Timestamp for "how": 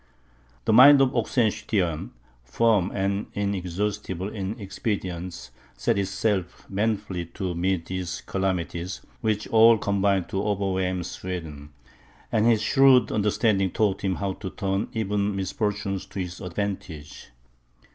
14.15-14.33